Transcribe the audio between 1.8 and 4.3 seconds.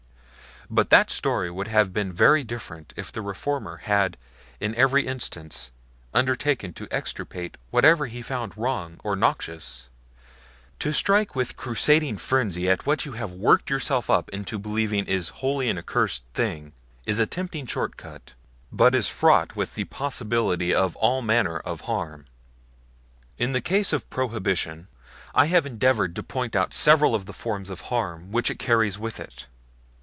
been very different if the reformer had